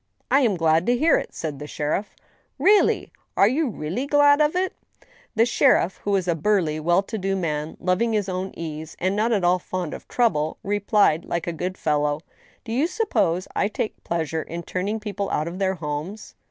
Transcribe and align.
"I 0.31 0.39
am 0.39 0.57
glad 0.57 0.87
to 0.87 0.97
hear 0.97 1.19
it," 1.19 1.31
said 1.35 1.59
the 1.59 1.67
sheriff." 1.67 2.15
Really!— 2.57 3.11
are 3.37 3.47
you 3.47 3.69
really 3.69 4.07
glad 4.07 4.41
of 4.41 4.55
it?" 4.55 4.73
GOOD 4.73 4.73
NBWS, 4.73 5.05
87 5.05 5.09
The 5.35 5.45
sheriff, 5.45 5.97
who 5.97 6.09
was 6.11 6.27
a 6.27 6.33
burly, 6.33 6.79
wdl 6.79 7.05
to 7.05 7.17
do 7.19 7.35
man, 7.35 7.77
loving 7.79 8.13
his 8.13 8.27
own 8.27 8.51
ease, 8.57 8.95
and 8.97 9.15
not 9.15 9.31
at 9.31 9.43
all 9.43 9.59
fond 9.59 9.93
of 9.93 10.07
trouble, 10.07 10.57
replied, 10.63 11.25
like 11.25 11.45
a 11.45 11.53
good 11.53 11.77
fellow:" 11.77 12.21
Do 12.65 12.71
you 12.71 12.87
suppose 12.87 13.47
I 13.55 13.67
take 13.67 13.93
any 13.97 14.01
pleasure 14.03 14.41
in 14.41 14.63
turning 14.63 14.99
people 14.99 15.29
out 15.29 15.47
of 15.47 15.59
their 15.59 15.75
homes 15.75 16.33